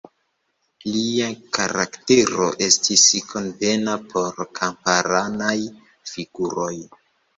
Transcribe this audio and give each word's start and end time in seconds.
Lia 0.95 1.25
karaktero 1.57 2.47
estis 2.67 3.03
konvena 3.33 3.95
por 4.15 4.43
kamparanaj 4.61 5.57
figuroj. 6.15 6.75